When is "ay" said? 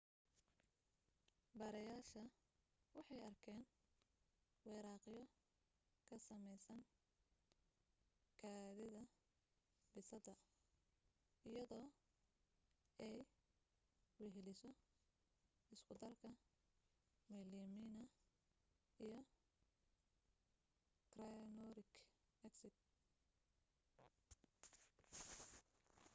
13.05-13.17